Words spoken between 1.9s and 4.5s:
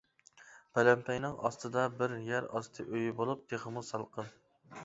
بىر يەر ئاستى ئۆيى بولۇپ، تېخىمۇ سالقىن.